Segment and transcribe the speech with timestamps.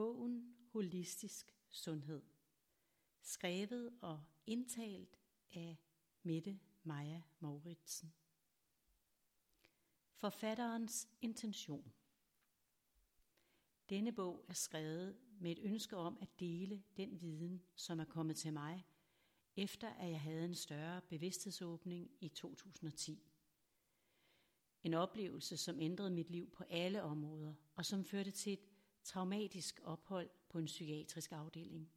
[0.00, 2.22] Bogen Holistisk Sundhed.
[3.22, 5.18] Skrevet og indtalt
[5.54, 5.76] af
[6.22, 8.12] Mette Maja Mauritsen.
[10.14, 11.92] Forfatterens intention.
[13.88, 18.36] Denne bog er skrevet med et ønske om at dele den viden, som er kommet
[18.36, 18.86] til mig,
[19.56, 23.32] efter at jeg havde en større bevidsthedsåbning i 2010.
[24.82, 28.69] En oplevelse, som ændrede mit liv på alle områder, og som førte til et
[29.04, 31.90] traumatisk ophold på en psykiatrisk afdeling.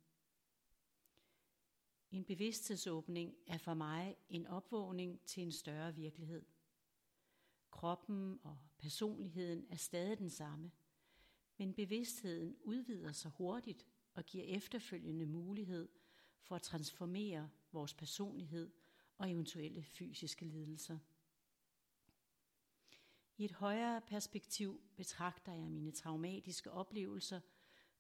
[2.12, 6.46] En bevidsthedsåbning er for mig en opvågning til en større virkelighed.
[7.72, 10.72] Kroppen og personligheden er stadig den samme,
[11.58, 15.90] men bevidstheden udvider sig hurtigt og giver efterfølgende mulighed
[16.42, 18.72] for at transformere vores personlighed
[19.18, 20.98] og eventuelle fysiske lidelser.
[23.38, 27.40] I et højere perspektiv betragter jeg mine traumatiske oplevelser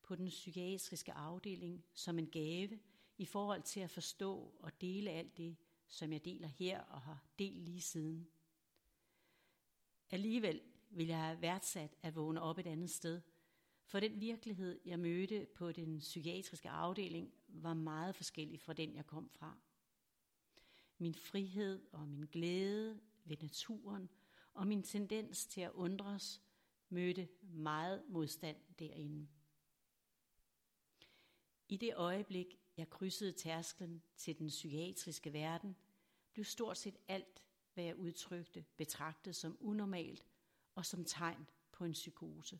[0.01, 2.79] på den psykiatriske afdeling som en gave
[3.17, 7.25] i forhold til at forstå og dele alt det, som jeg deler her og har
[7.39, 8.27] delt lige siden.
[10.11, 13.21] Alligevel vil jeg have værdsat at vågne op et andet sted,
[13.85, 19.05] for den virkelighed, jeg mødte på den psykiatriske afdeling, var meget forskellig fra den, jeg
[19.05, 19.57] kom fra.
[20.97, 24.09] Min frihed og min glæde ved naturen–
[24.53, 26.41] og min tendens til at undres
[26.89, 29.27] mødte meget modstand derinde.
[31.69, 35.75] I det øjeblik, jeg krydsede tærsklen til den psykiatriske verden,
[36.33, 37.43] blev stort set alt,
[37.73, 40.25] hvad jeg udtrykte, betragtet som unormalt
[40.75, 42.59] og som tegn på en psykose.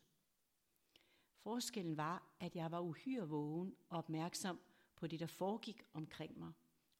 [1.36, 4.60] Forskellen var, at jeg var uhyre vågen og opmærksom
[4.96, 6.52] på det, der foregik omkring mig,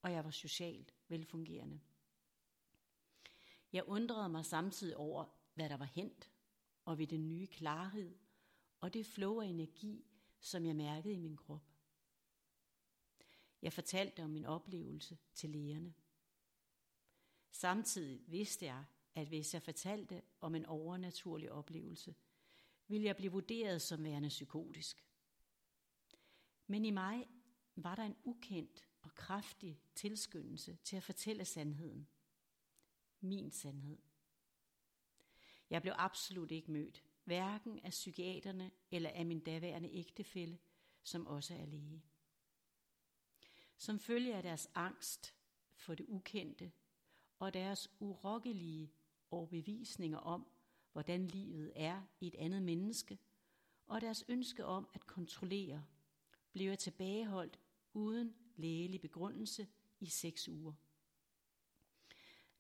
[0.02, 1.80] og jeg var socialt velfungerende.
[3.74, 6.30] Jeg undrede mig samtidig over, hvad der var hent,
[6.84, 8.16] og ved den nye klarhed
[8.80, 10.04] og det flow af energi,
[10.40, 11.70] som jeg mærkede i min krop.
[13.62, 15.94] Jeg fortalte om min oplevelse til lægerne.
[17.50, 18.84] Samtidig vidste jeg,
[19.14, 22.14] at hvis jeg fortalte om en overnaturlig oplevelse,
[22.88, 25.06] ville jeg blive vurderet som værende psykotisk.
[26.66, 27.28] Men i mig
[27.76, 32.08] var der en ukendt og kraftig tilskyndelse til at fortælle sandheden
[33.24, 33.98] min sandhed.
[35.70, 40.58] Jeg blev absolut ikke mødt, hverken af psykiaterne eller af min daværende ægtefælle,
[41.02, 42.02] som også er læge.
[43.76, 45.34] Som følge af deres angst
[45.74, 46.72] for det ukendte
[47.38, 48.92] og deres urokkelige
[49.30, 50.46] overbevisninger om,
[50.92, 53.18] hvordan livet er i et andet menneske,
[53.86, 55.84] og deres ønske om at kontrollere,
[56.52, 57.58] blev jeg tilbageholdt
[57.92, 59.68] uden lægelig begrundelse
[60.00, 60.72] i seks uger.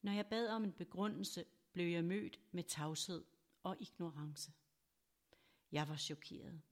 [0.04, 3.24] Når jeg bad om en begrundelse, blev jeg mødt med tavshed
[3.62, 4.52] og ignorance.
[5.72, 6.62] Jeg var chokeret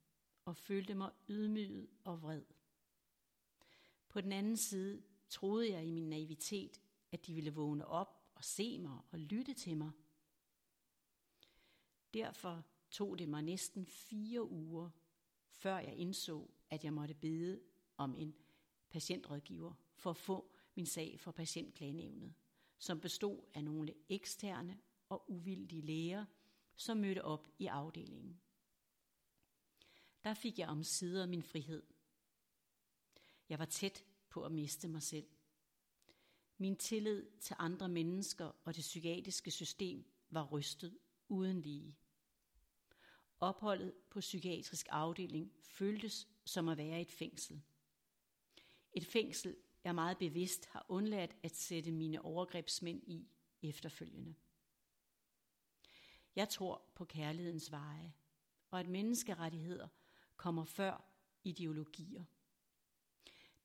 [0.45, 2.43] og følte mig ydmyget og vred.
[4.09, 6.81] På den anden side troede jeg i min naivitet,
[7.13, 9.91] at de ville vågne op og se mig og lytte til mig.
[12.15, 14.91] Derfor tog det mig næsten fire uger,
[15.49, 17.61] før jeg indså, at jeg måtte bede
[17.97, 18.35] om en
[18.91, 22.35] patientrådgiver for at få min sag for patientklagenævnet
[22.83, 24.79] som bestod af nogle eksterne
[25.09, 26.25] og uvildige læger,
[26.77, 28.41] som mødte op i afdelingen.
[30.25, 31.83] Der fik jeg om sider min frihed.
[33.49, 35.27] Jeg var tæt på at miste mig selv.
[36.59, 40.99] Min tillid til andre mennesker og det psykiatriske system var rystet
[41.29, 41.97] uden lige.
[43.41, 47.63] Opholdet på psykiatrisk afdeling føltes som at være et fængsel.
[48.93, 53.29] Et fængsel, jeg meget bevidst har undladt at sætte mine overgrebsmænd i
[53.63, 54.35] efterfølgende.
[56.37, 58.13] Jeg tror på kærlighedens veje,
[58.71, 59.89] og at menneskerettigheder
[60.37, 61.05] kommer før
[61.45, 62.25] ideologier.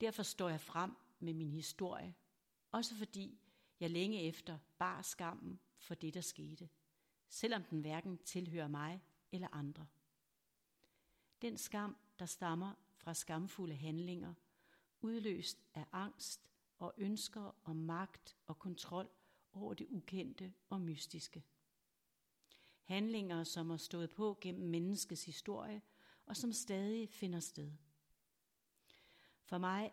[0.01, 2.15] Derfor står jeg frem med min historie,
[2.71, 3.39] også fordi
[3.79, 6.69] jeg længe efter bar skammen for det, der skete,
[7.29, 9.87] selvom den hverken tilhører mig eller andre.
[11.41, 14.33] Den skam, der stammer fra skamfulde handlinger–
[15.07, 19.09] udløst af angst og ønsker om magt og kontrol
[19.53, 21.43] over det ukendte og mystiske.
[22.83, 25.81] Handlinger, som har stået på gennem menneskets historie
[26.25, 27.71] og som stadig finder sted.
[29.43, 29.91] For mig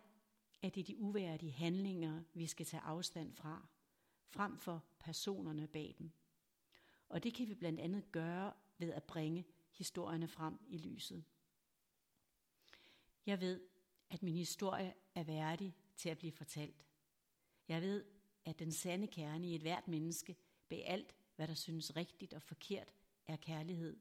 [0.62, 3.66] er det de uværdige handlinger, vi skal tage afstand fra,
[4.26, 6.10] frem for personerne bag dem.
[7.08, 11.24] Og det kan vi blandt andet gøre ved at bringe historierne frem i lyset.
[13.26, 13.60] Jeg ved,
[14.10, 16.86] at min historie er værdig til at blive fortalt.
[17.68, 18.04] Jeg ved,
[18.44, 20.36] at den sande kerne i et hvert menneske,
[20.68, 22.92] bag alt, hvad der synes rigtigt og forkert,
[23.26, 23.96] er kærlighed.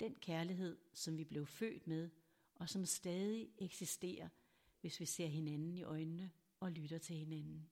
[0.00, 2.10] Den kærlighed, som vi blev født med,
[2.54, 4.28] og som stadig eksisterer,
[4.80, 7.70] hvis vi ser hinanden i øjnene og lytter til hinanden.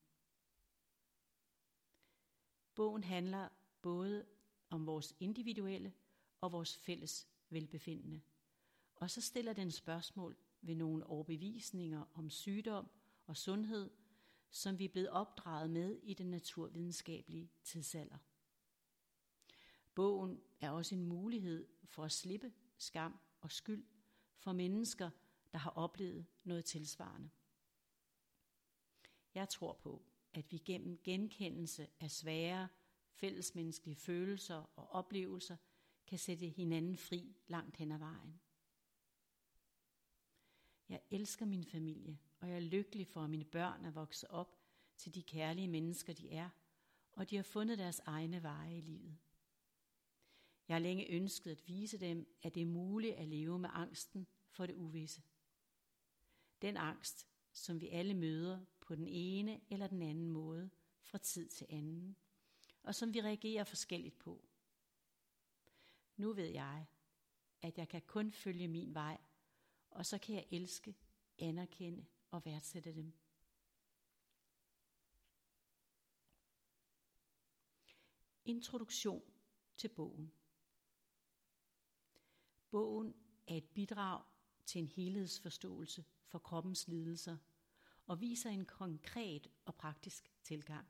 [2.75, 3.49] Bogen handler
[3.81, 4.25] både
[4.69, 5.93] om vores individuelle
[6.41, 8.21] og vores fælles velbefindende.
[8.95, 12.89] Og så stiller den spørgsmål ved nogle overbevisninger om sygdom
[13.25, 13.91] og sundhed,
[14.49, 18.17] som vi er blevet opdraget med i den naturvidenskabelige tidsalder.
[19.95, 23.85] Bogen er også en mulighed for at slippe skam og skyld
[24.37, 25.09] for mennesker,
[25.51, 27.29] der har oplevet noget tilsvarende.
[29.33, 32.67] Jeg tror på, at vi gennem genkendelse af svære
[33.13, 35.57] fællesmenneskelige følelser og oplevelser
[36.07, 38.39] kan sætte hinanden fri langt hen ad vejen.
[40.93, 44.57] Jeg elsker min familie, og jeg er lykkelig for, at mine børn er vokset op
[44.97, 46.49] til de kærlige mennesker, de er,
[47.11, 49.17] og de har fundet deres egne veje i livet.
[50.67, 54.27] Jeg har længe ønsket at vise dem, at det er muligt at leve med angsten
[54.49, 55.21] for det uvisse.
[56.61, 60.69] Den angst, som vi alle møder på den ene eller den anden måde
[61.01, 62.15] fra tid til anden,
[62.83, 64.45] og som vi reagerer forskelligt på.
[66.17, 66.85] Nu ved jeg,
[67.61, 69.17] at jeg kan kun følge min vej,
[69.93, 70.95] og så kan jeg elske,
[71.37, 73.13] anerkende og værdsætte dem.
[78.45, 79.23] Introduktion
[79.77, 80.33] til bogen.
[82.71, 83.15] Bogen
[83.47, 84.23] er et bidrag
[84.65, 87.37] til en helhedsforståelse for kroppens lidelser
[88.05, 90.87] og viser en konkret og praktisk tilgang.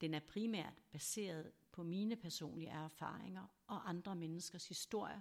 [0.00, 5.20] Den er primært baseret på mine personlige erfaringer og andre menneskers historier,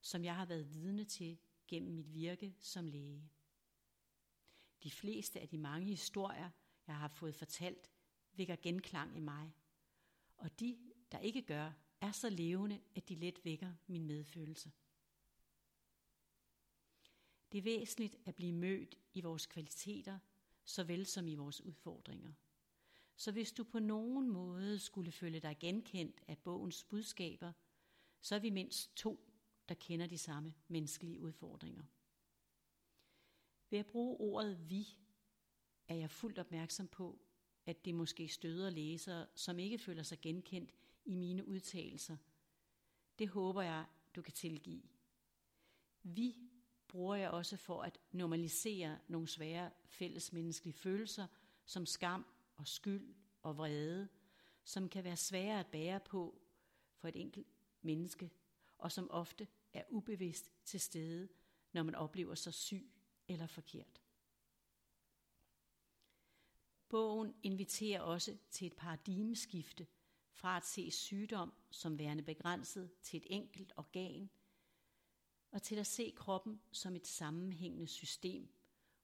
[0.00, 1.38] som jeg har været vidne til
[1.70, 3.30] gennem mit virke som læge.
[4.82, 6.50] De fleste af de mange historier,
[6.86, 7.90] jeg har fået fortalt,
[8.32, 9.52] vækker genklang i mig,
[10.36, 10.78] og de,
[11.12, 14.72] der ikke gør, er så levende, at de let vækker min medfølelse.
[17.52, 20.18] Det er væsentligt at blive mødt i vores kvaliteter,
[20.64, 22.32] såvel som i vores udfordringer.
[23.16, 27.52] Så hvis du på nogen måde skulle føle dig genkendt af bogens budskaber,
[28.20, 29.29] så er vi mindst to,
[29.70, 31.82] der kender de samme menneskelige udfordringer.
[33.70, 34.88] Ved at bruge ordet vi,
[35.88, 37.18] er jeg fuldt opmærksom på,
[37.66, 40.74] at det måske støder læsere, som ikke føler sig genkendt
[41.04, 42.16] i mine udtalelser.
[43.18, 43.86] Det håber jeg,
[44.16, 44.82] du kan tilgive.
[46.02, 46.36] Vi
[46.88, 51.26] bruger jeg også for at normalisere nogle svære fællesmenneskelige følelser,
[51.64, 52.26] som skam
[52.56, 54.08] og skyld og vrede,
[54.64, 56.42] som kan være svære at bære på
[56.96, 57.46] for et enkelt
[57.82, 58.30] menneske,
[58.78, 61.28] og som ofte er ubevidst til stede,
[61.72, 62.92] når man oplever sig syg
[63.28, 64.02] eller forkert.
[66.88, 69.86] Bogen inviterer også til et paradigmeskifte
[70.30, 74.30] fra at se sygdom som værende begrænset til et enkelt organ,
[75.50, 78.48] og til at se kroppen som et sammenhængende system,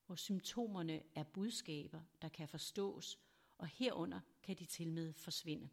[0.07, 3.19] hvor symptomerne er budskaber, der kan forstås,
[3.59, 5.69] og herunder kan de til med forsvinde.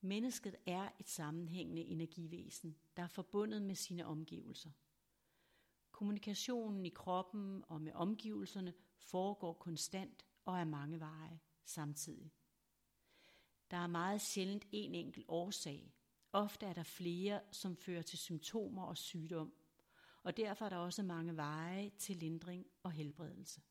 [0.00, 4.70] Mennesket er et sammenhængende energivæsen, der er forbundet med sine omgivelser.
[5.92, 12.32] Kommunikationen i kroppen og med omgivelserne foregår konstant og er mange veje samtidig.
[13.70, 15.94] Der er meget sjældent en enkelt årsag.
[16.32, 19.52] Ofte er der flere, som fører til symptomer og sygdom,
[20.22, 23.62] og derfor er der også mange veje til lindring og helbredelse.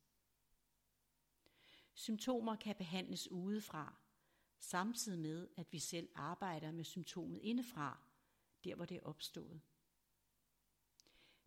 [1.94, 3.94] Symptomer kan behandles udefra,
[4.60, 7.98] samtidig med, at vi selv arbejder med symptomet indefra,
[8.64, 9.60] der hvor det er opstået.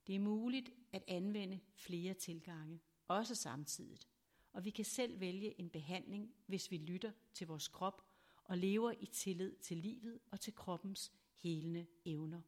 [0.08, 4.08] Det er muligt at anvende flere tilgange, også samtidigt,
[4.54, 8.06] og vi kan selv vælge en behandling, hvis vi lytter til vores krop
[8.44, 12.42] og lever i tillid til livet og til kroppens helende evner.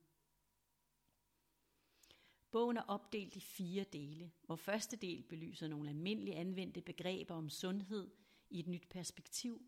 [2.52, 7.50] Bogen er opdelt i fire dele, hvor første del belyser nogle almindelige anvendte begreber om
[7.50, 8.12] sundhed
[8.50, 9.66] i et nyt perspektiv,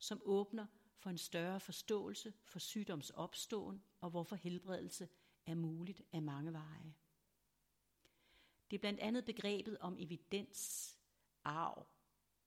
[0.00, 0.66] som åbner
[0.96, 5.08] for en større forståelse for sygdomsopståen og hvorfor helbredelse
[5.46, 6.94] er muligt af mange veje.
[8.70, 10.96] Det er blandt andet begrebet om evidens,
[11.44, 11.86] arv,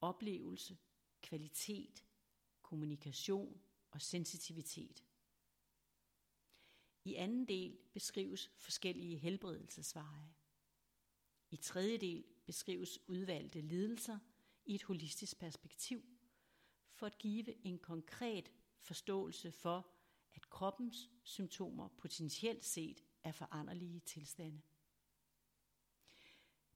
[0.01, 0.77] oplevelse,
[1.21, 2.05] kvalitet,
[2.61, 5.03] kommunikation og sensitivitet.
[7.05, 10.33] I anden del beskrives forskellige helbredelsesveje.
[11.51, 14.19] I tredje del beskrives udvalgte lidelser
[14.65, 16.03] i et holistisk perspektiv,
[17.03, 19.87] for at give en konkret forståelse for,
[20.33, 24.61] at kroppens symptomer potentielt set er foranderlige tilstande.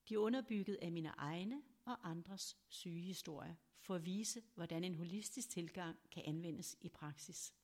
[0.08, 5.50] De er underbygget af mine egne og andres sygehistorier for at vise, hvordan en holistisk
[5.50, 7.54] tilgang kan anvendes i praksis.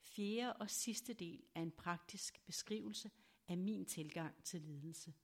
[0.00, 3.10] Fjerde og sidste del er en praktisk beskrivelse
[3.48, 5.14] af min tilgang til lidelse,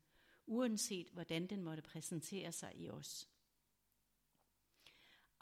[0.46, 3.31] uanset hvordan den måtte præsentere sig i os.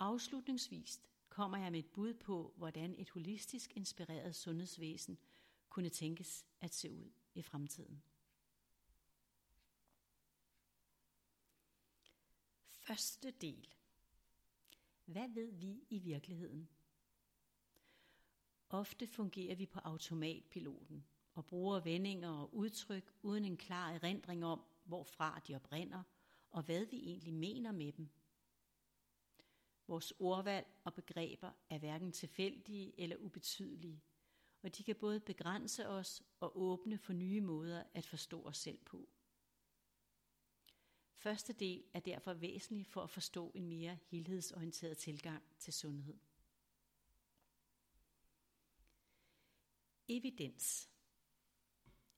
[0.00, 5.18] Afslutningsvis kommer jeg med et bud på, hvordan et holistisk inspireret sundhedsvæsen
[5.68, 8.02] kunne tænkes at se ud i fremtiden.
[12.78, 13.74] Første del.
[15.04, 16.68] Hvad ved vi i virkeligheden?
[18.68, 21.04] Ofte fungerer vi på automatpiloten
[21.34, 26.02] og bruger vendinger og udtryk uden en klar erindring om, hvorfra de oprinder
[26.50, 28.08] og hvad vi egentlig mener med dem.
[29.90, 34.02] Vores ordvalg og begreber er hverken tilfældige eller ubetydelige,
[34.62, 38.78] og de kan både begrænse os og åbne for nye måder at forstå os selv
[38.84, 39.08] på.
[41.14, 46.18] Første del er derfor væsentlig for at forstå en mere helhedsorienteret tilgang til sundhed.
[50.08, 50.90] Evidens.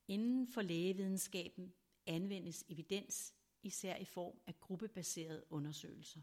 [0.07, 1.73] Inden for lægevidenskaben
[2.05, 6.21] anvendes evidens især i form af gruppebaserede undersøgelser.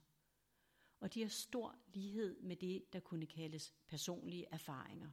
[1.01, 5.11] Og de har stor lighed med det, der kunne kaldes personlige erfaringer.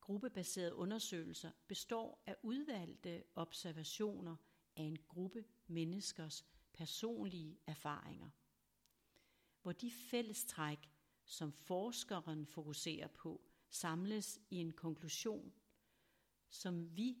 [0.00, 4.36] Gruppebaserede undersøgelser består af udvalgte observationer
[4.76, 8.30] af en gruppe menneskers personlige erfaringer,
[9.62, 10.90] hvor de fællestræk,
[11.24, 15.52] som forskeren fokuserer på, samles i en konklusion,
[16.48, 17.18] som vi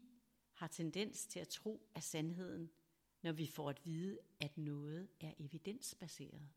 [0.52, 2.70] har tendens til at tro er sandheden,
[3.22, 6.48] når vi får at vide, at noget er evidensbaseret.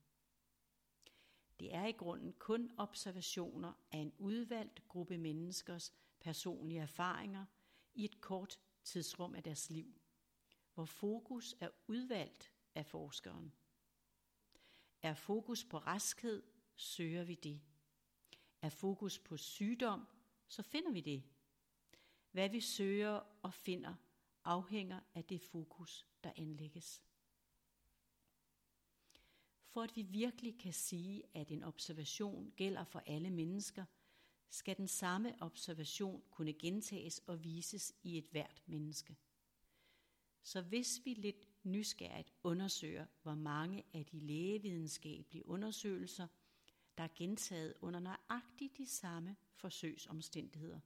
[1.62, 7.46] Det er i grunden kun observationer af en udvalgt gruppe menneskers personlige erfaringer
[7.94, 10.02] i et kort tidsrum af deres liv,
[10.74, 13.54] hvor fokus er udvalgt af forskeren.
[15.02, 16.44] Er fokus på raskhed,
[16.76, 17.62] søger vi det.
[18.62, 20.08] Er fokus på sygdom,
[20.48, 21.24] så finder vi det.
[22.32, 23.96] Hvad vi søger og finder,
[24.44, 27.02] afhænger af det fokus, der anlægges.
[29.74, 33.86] For at vi virkelig kan sige, at en observation gælder for alle mennesker,
[34.50, 39.18] skal den samme observation kunne gentages og vises i et hvert menneske.
[40.44, 46.28] Så hvis vi lidt nysgerrigt undersøger, hvor mange af de lægevidenskabelige undersøgelser,
[46.98, 50.80] der er gentaget under nøjagtigt de samme forsøgsomstændigheder,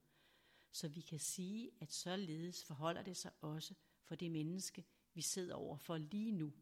[0.72, 3.74] så vi kan sige, at således forholder det sig også
[4.04, 6.54] for det menneske, vi sidder over for lige nu,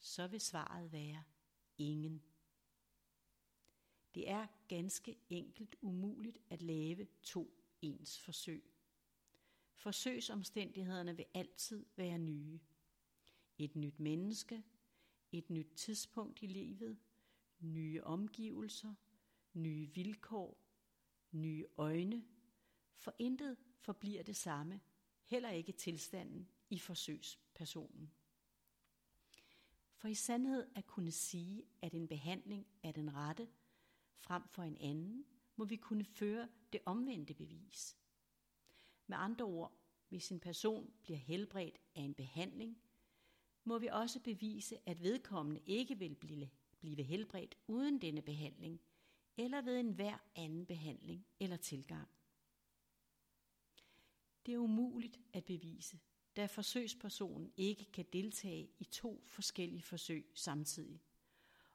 [0.00, 1.22] så vil svaret være
[1.78, 2.22] ingen.
[4.14, 8.64] Det er ganske enkelt umuligt at lave to ens forsøg.
[9.74, 12.60] Forsøgsomstændighederne vil altid være nye.
[13.58, 14.64] Et nyt menneske,
[15.32, 16.98] et nyt tidspunkt i livet,
[17.60, 18.94] nye omgivelser,
[19.52, 20.58] nye vilkår,
[21.30, 22.24] nye øjne.
[22.96, 24.80] For intet forbliver det samme,
[25.24, 28.12] heller ikke tilstanden i forsøgspersonen.
[30.00, 33.48] For i sandhed at kunne sige, at en behandling er den rette,
[34.16, 35.24] frem for en anden,
[35.56, 37.96] må vi kunne føre det omvendte bevis.
[39.06, 39.72] Med andre ord,
[40.08, 42.82] hvis en person bliver helbredt af en behandling,
[43.64, 48.80] må vi også bevise, at vedkommende ikke vil blive, blive helbredt uden denne behandling,
[49.36, 52.08] eller ved enhver anden behandling eller tilgang.
[54.46, 56.00] Det er umuligt at bevise,
[56.40, 61.02] da forsøgspersonen ikke kan deltage i to forskellige forsøg samtidig.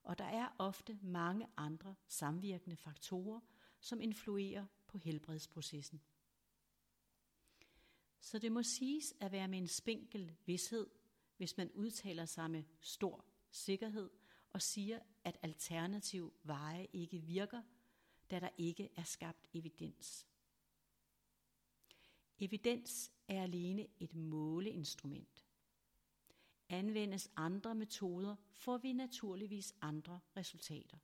[0.04, 3.40] Og der er ofte mange andre samvirkende faktorer,
[3.80, 6.02] som influerer på helbredsprocessen.
[8.20, 10.88] Så det må siges at være med en spinkel vidshed,
[11.38, 14.10] hvis man udtaler sig med stor sikkerhed
[14.54, 17.62] og siger, at alternativ veje ikke virker,
[18.32, 20.28] da der ikke er skabt evidens.
[22.40, 25.46] Evidens er alene et måleinstrument.
[26.70, 30.98] Anvendes andre metoder, får vi naturligvis andre resultater.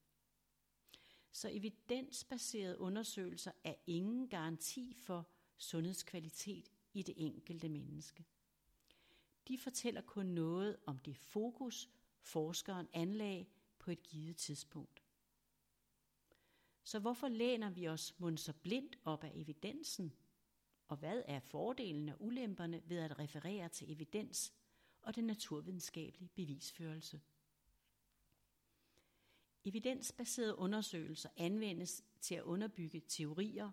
[1.31, 8.25] Så evidensbaserede undersøgelser er ingen garanti for sundhedskvalitet i det enkelte menneske.
[9.47, 13.45] De fortæller kun noget om det fokus, forskeren anlagde
[13.79, 15.03] på et givet tidspunkt.
[16.83, 20.13] Så hvorfor læner vi os mund så blindt op af evidensen?
[20.91, 24.53] Og hvad er fordelene og ulemperne ved at referere til evidens
[25.01, 27.21] og den naturvidenskabelige bevisførelse?
[29.63, 33.71] Evidensbaserede undersøgelser anvendes til at underbygge teorier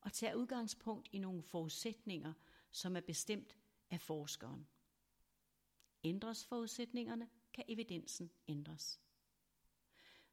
[0.00, 2.32] og tage udgangspunkt i nogle forudsætninger,
[2.70, 3.56] som er bestemt
[3.90, 4.68] af forskeren.
[6.04, 9.00] Ændres forudsætningerne, kan evidensen ændres.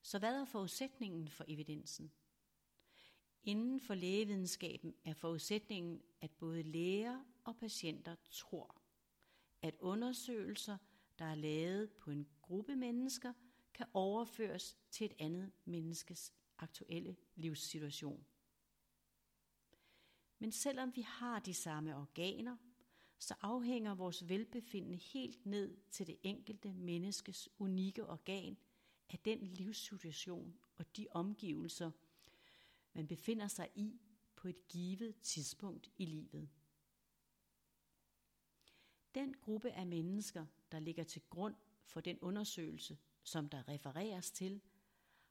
[0.02, 2.12] Så hvad er forudsætningen for evidensen?
[3.46, 8.82] Inden for lægevidenskaben er forudsætningen, at både læger og patienter tror,
[9.62, 10.78] at undersøgelser,
[11.20, 13.34] der er lavet på en gruppe mennesker,
[13.74, 18.26] kan overføres til et andet menneskes aktuelle livssituation.
[20.40, 22.58] Men selvom vi har de samme organer,
[23.20, 28.58] så afhænger vores velbefindende helt ned til det enkelte menneskes unikke organ
[29.10, 31.92] af den livssituation og de omgivelser,
[32.96, 34.00] man befinder sig i
[34.36, 36.50] på et givet tidspunkt i livet.
[39.16, 44.62] Den gruppe af mennesker, der ligger til grund for den undersøgelse, som der refereres til,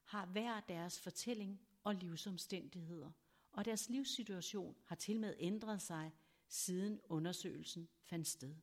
[0.04, 3.11] har hver deres fortælling og livsomstændigheder,
[3.52, 6.12] og deres livssituation har til med ændret sig,
[6.49, 8.56] siden undersøgelsen fandt sted.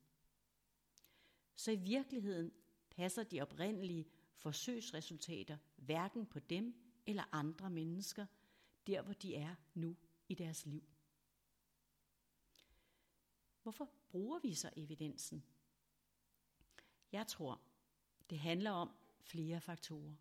[1.56, 2.52] Så i virkeligheden
[2.90, 4.06] passer de oprindelige
[4.36, 8.26] forsøgsresultater hverken på dem eller andre mennesker,
[8.88, 9.98] der hvor de er nu
[10.28, 10.84] i deres liv.
[13.62, 15.44] Hvorfor bruger vi så evidensen?
[17.12, 17.62] Jeg tror,
[18.30, 20.16] det handler om flere faktorer,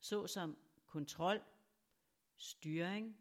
[0.00, 1.42] såsom kontrol,
[2.36, 3.18] styring,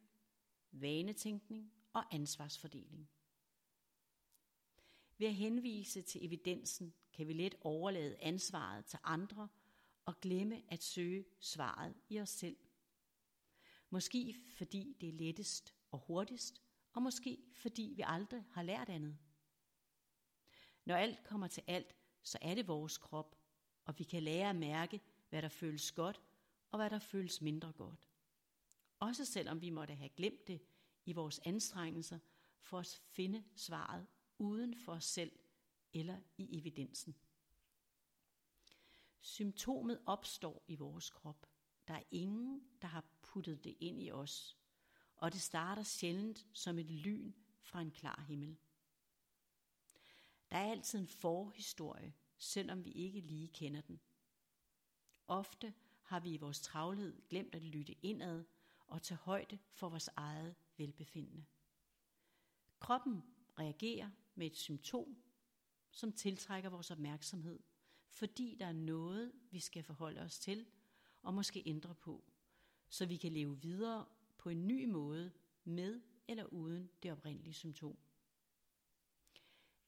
[0.71, 3.09] vanetænkning og ansvarsfordeling.
[5.17, 9.47] Ved at henvise til evidensen kan vi let overlade ansvaret til andre
[10.05, 12.57] og glemme at søge svaret i os selv.
[13.93, 16.62] Måske fordi det er lettest og hurtigst,
[16.93, 19.17] og måske fordi vi aldrig har lært andet.
[20.85, 23.35] Når alt kommer til alt, så er det vores krop,
[23.85, 26.21] og vi kan lære at mærke, hvad der føles godt,
[26.71, 28.09] og hvad der føles mindre godt.
[29.00, 30.62] Også selvom vi måtte have glemt det
[31.05, 32.19] i vores anstrengelser
[32.59, 34.07] for at finde svaret
[34.38, 35.31] uden for os selv
[35.93, 37.15] eller i evidensen.
[39.21, 41.47] Symptomet opstår i vores krop.
[41.88, 44.57] Der er ingen, der har puttet det ind i os,
[45.15, 48.57] og det starter sjældent som et lyn fra en klar himmel.
[50.49, 54.01] Der er altid en forhistorie, selvom vi ikke lige kender den.
[55.27, 58.43] Ofte har vi i vores travlhed glemt at lytte indad
[58.87, 61.46] og tage højde for vores eget velbefindende.
[62.79, 63.24] Kroppen
[63.59, 65.17] reagerer med et symptom,
[65.91, 67.59] som tiltrækker vores opmærksomhed,
[68.07, 70.65] fordi der er noget, vi skal forholde os til
[71.22, 72.32] og måske ændre på,
[72.94, 74.06] så vi kan leve videre
[74.38, 75.32] på en ny måde
[75.64, 77.98] med eller uden det oprindelige symptom.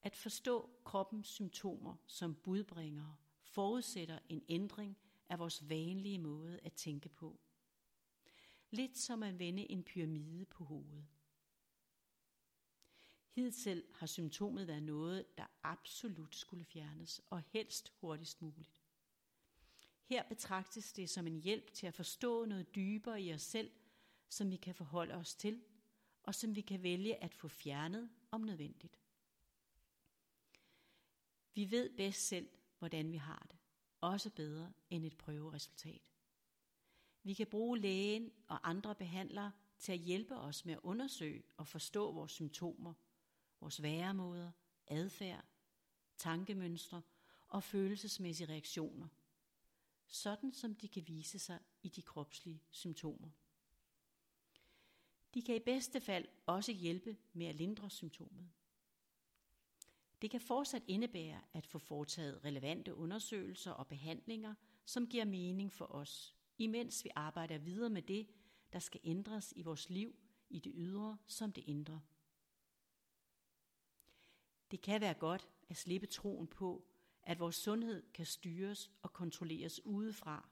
[0.01, 4.97] At forstå kroppens symptomer som budbringere forudsætter en ændring
[5.29, 7.39] af vores vanlige måde at tænke på.
[8.69, 11.07] Lidt som at vende en pyramide på hovedet.
[13.29, 18.84] Hidtil har symptomet været noget, der absolut skulle fjernes, og helst hurtigst muligt.
[20.05, 23.71] Her betragtes det som en hjælp til at forstå noget dybere i os selv,
[24.29, 25.63] som vi kan forholde os til,
[26.23, 28.99] og som vi kan vælge at få fjernet om nødvendigt.
[31.53, 33.57] Vi ved bedst selv, hvordan vi har det,
[34.01, 36.01] også bedre end et prøveresultat.
[37.23, 41.67] Vi kan bruge lægen og andre behandlere til at hjælpe os med at undersøge og
[41.67, 42.93] forstå vores symptomer–
[43.59, 44.51] vores væremåder,
[44.87, 45.45] adfærd,
[46.17, 47.01] tankemønstre
[47.47, 49.07] og følelsesmæssige reaktioner,
[50.07, 53.29] sådan som de kan vise sig i de kropslige symptomer.
[55.33, 58.49] De kan i bedste fald også hjælpe med at lindre symptomet.
[60.21, 65.85] Det kan fortsat indebære at få foretaget relevante undersøgelser og behandlinger, som giver mening for
[65.85, 68.27] os, imens vi arbejder videre med det,
[68.73, 70.15] der skal ændres i vores liv,
[70.49, 72.01] i det ydre som det indre.
[74.71, 76.85] Det kan være godt at slippe troen på,
[77.25, 80.49] at vores sundhed kan styres og kontrolleres udefra,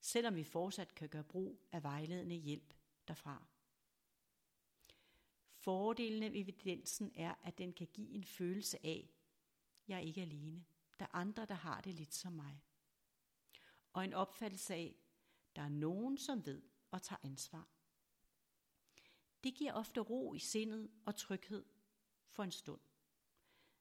[0.00, 2.74] selvom vi fortsat kan gøre brug af vejledende hjælp
[3.08, 3.46] derfra.
[5.54, 9.10] Fordelene ved evidensen er, at den kan give en følelse af,
[9.88, 10.64] jeg er ikke alene.
[10.98, 12.62] Der er andre, der har det lidt som mig.
[13.92, 14.94] Og en opfattelse af,
[15.56, 17.68] der er nogen, som ved og tager ansvar.
[19.44, 21.64] Det giver ofte ro i sindet og tryghed
[22.28, 22.80] for en stund.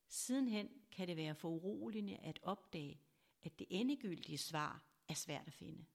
[0.10, 3.02] Sidenhen kan det være for uroligende at opdage,
[3.43, 5.86] at det endegyldige svar er svært at finde.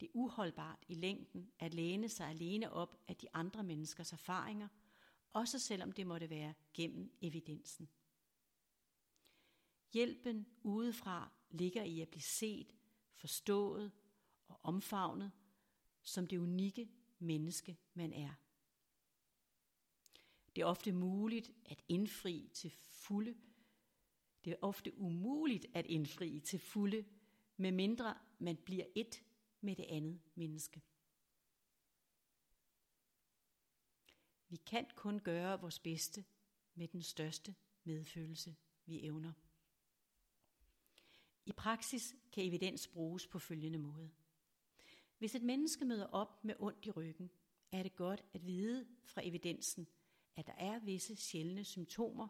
[0.00, 4.68] Det er uholdbart i længden at læne sig alene op af de andre menneskers erfaringer,
[5.32, 7.88] også selvom det måtte være gennem evidensen.
[9.92, 12.74] Hjælpen udefra ligger i at blive set,
[13.14, 13.92] forstået
[14.48, 15.32] og omfavnet
[16.02, 18.34] som det unikke menneske, man er.
[20.58, 23.34] Det er ofte muligt at indfri til fulde.
[24.44, 27.04] Det er ofte umuligt at indfri til fulde,
[27.56, 29.22] medmindre man bliver et
[29.60, 30.82] med det andet menneske.
[34.48, 36.24] Vi kan kun gøre vores bedste
[36.74, 39.32] med den største medfølelse, vi evner.
[41.46, 44.10] I praksis kan evidens bruges på følgende måde.
[45.18, 47.30] Hvis et menneske møder op med ondt i ryggen,
[47.72, 49.88] er det godt at vide fra evidensen,
[50.38, 52.28] at der er visse sjældne symptomer,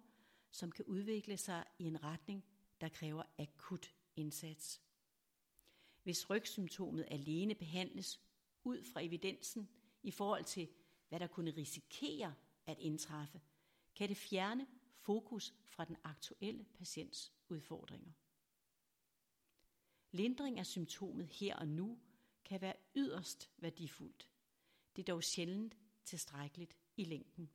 [0.51, 2.45] som kan udvikle sig i en retning,
[2.81, 4.81] der kræver akut indsats.
[6.03, 8.21] Hvis rygsymptomet alene behandles
[8.65, 9.69] ud fra evidensen
[10.03, 10.69] i forhold til,
[11.09, 12.35] hvad der kunne risikere
[12.67, 13.41] at indtræffe,
[13.95, 14.67] kan det fjerne
[14.97, 18.13] fokus fra den aktuelle patients udfordringer.
[20.11, 21.99] Lindring af symptomet her og nu
[22.45, 24.29] kan være yderst værdifuldt.
[24.97, 27.51] Det er dog sjældent tilstrækkeligt i længden.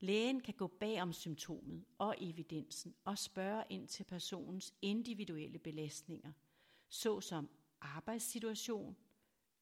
[0.00, 6.32] Lægen kan gå bag om symptomet og evidensen og spørge ind til personens individuelle belastninger,
[6.88, 8.96] såsom arbejdssituation,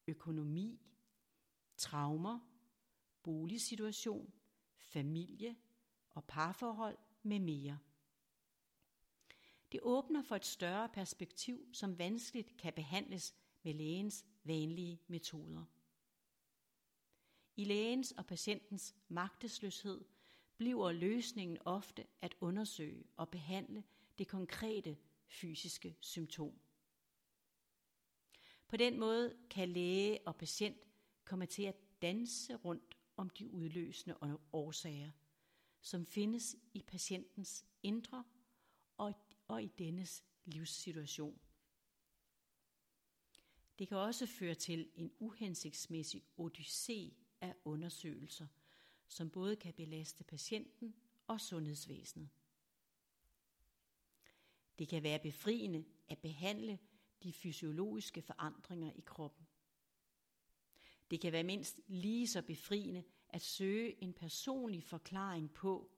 [0.07, 0.81] økonomi,
[1.77, 2.39] traumer,
[3.23, 4.33] boligsituation,
[4.77, 5.55] familie
[6.09, 7.79] og parforhold med mere.
[9.71, 15.65] Det åbner for et større perspektiv, som vanskeligt kan behandles med lægens vanlige metoder.
[17.55, 20.05] I lægens og patientens magtesløshed
[20.57, 23.83] bliver løsningen ofte at undersøge og behandle
[24.17, 26.59] det konkrete fysiske symptom.
[28.67, 30.77] På den måde kan læge og patient
[31.25, 35.11] komme til at danse rundt om de udløsende årsager,
[35.81, 38.23] som findes i patientens indre
[38.97, 39.13] og,
[39.47, 41.39] og i dennes livssituation.
[43.79, 48.47] Det kan også føre til en uhensigtsmæssig odyssé af undersøgelser,
[49.07, 50.95] som både kan belaste patienten
[51.27, 52.29] og sundhedsvæsenet.
[54.79, 56.79] Det kan være befriende at behandle
[57.23, 59.47] de fysiologiske forandringer i kroppen.
[61.11, 65.91] Det kan være mindst lige så befriende at søge en personlig forklaring på,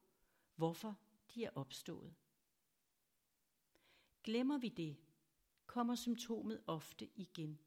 [0.56, 1.00] hvorfor
[1.36, 2.16] de er opstået.
[4.24, 4.98] Glemmer vi det,
[5.66, 7.60] kommer symptomet ofte igen,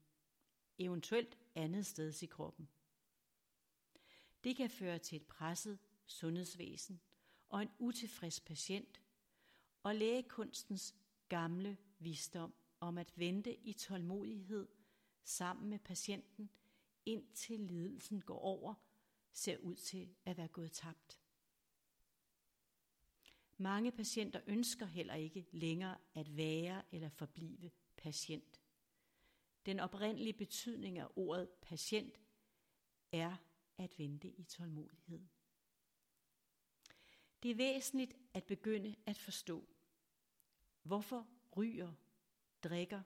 [0.79, 2.69] eventuelt andet sted i kroppen.
[4.45, 7.01] Det kan føre til et presset sundhedsvæsen
[7.49, 9.01] og en utilfreds patient,
[9.83, 10.95] og lægekunstens
[11.29, 14.69] gamle visdom om at vente i tålmodighed
[15.25, 16.51] sammen med patienten,
[17.07, 18.75] indtil lidelsen går over,
[19.33, 21.21] ser ud til at være gået tabt.
[23.57, 28.61] Mange patienter ønsker heller ikke længere at være eller forblive patient.
[29.67, 32.21] Den oprindelige betydning af ordet patient
[33.13, 33.37] er
[33.79, 35.27] at vente i tålmodighed.
[37.43, 39.69] Det er væsentligt at begynde at forstå,
[40.83, 41.93] hvorfor ryger,
[42.63, 43.03] drikker,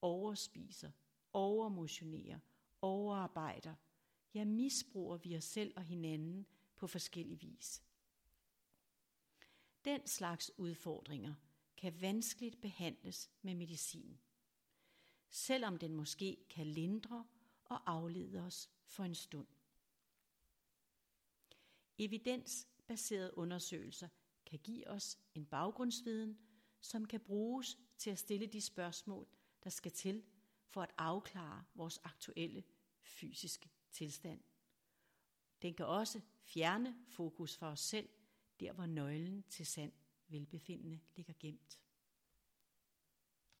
[0.00, 0.90] overspiser,
[1.32, 2.38] overmotionerer,
[2.80, 3.74] overarbejder,
[4.34, 7.82] ja misbruger vi os selv og hinanden på forskellig vis.
[9.84, 11.34] Den slags udfordringer
[11.76, 14.20] kan vanskeligt behandles med medicin,
[15.28, 17.26] selvom den måske kan lindre
[17.64, 19.46] og aflede os for en stund.
[21.98, 24.08] Evidensbaserede undersøgelser
[24.46, 26.38] kan give os en baggrundsviden,
[26.80, 29.28] som kan bruges til at stille de spørgsmål,
[29.64, 30.22] der skal til
[30.66, 32.64] for at afklare vores aktuelle
[33.00, 34.40] fysiske tilstand.
[35.62, 38.08] Den kan også fjerne fokus fra os selv,
[38.60, 39.92] der hvor nøglen til sand
[40.28, 41.80] velbefindende ligger gemt.